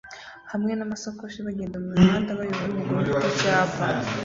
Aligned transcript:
hamwe 0.51 0.71
n'amasakoshi 0.75 1.39
bagenda 1.47 1.77
mu 1.83 1.89
mihanda 1.97 2.37
bayobowe 2.39 2.69
n'umugore 2.71 3.09
ufite 3.11 3.29
icyapa 3.33 3.85